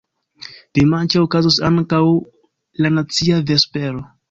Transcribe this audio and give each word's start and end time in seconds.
Dimanĉe 0.79 1.19
okazos 1.25 1.59
ankaŭ 1.69 2.01
la 2.85 2.95
nacia 2.99 3.41
vespero. 3.53 4.05